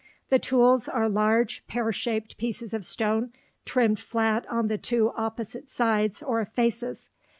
[0.29, 3.33] The tools are large pear shaped pieces of stone
[3.65, 7.11] trimmed flat on the two opposite sides or "faces."